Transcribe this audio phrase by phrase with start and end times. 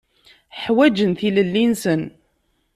[0.61, 2.01] Ḥwaǧen tilelli-nsen.